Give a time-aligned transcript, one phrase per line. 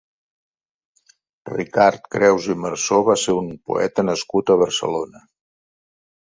[1.51, 5.23] Ricard Creus i Marzo va ser un poeta nascut a Barcelona.